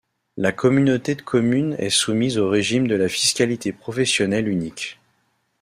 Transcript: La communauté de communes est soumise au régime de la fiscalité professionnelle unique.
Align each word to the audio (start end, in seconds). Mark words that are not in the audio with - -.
La 0.35 0.51
communauté 0.51 1.13
de 1.13 1.21
communes 1.21 1.75
est 1.77 1.91
soumise 1.91 2.39
au 2.39 2.49
régime 2.49 2.87
de 2.87 2.95
la 2.95 3.07
fiscalité 3.07 3.71
professionnelle 3.71 4.47
unique. 4.47 4.99